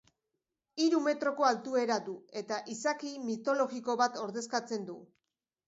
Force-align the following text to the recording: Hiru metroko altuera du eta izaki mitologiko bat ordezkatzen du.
Hiru 0.85 1.01
metroko 1.07 1.45
altuera 1.49 1.99
du 2.09 2.17
eta 2.43 2.59
izaki 2.77 3.13
mitologiko 3.29 3.99
bat 4.05 4.21
ordezkatzen 4.27 4.93
du. 4.93 5.01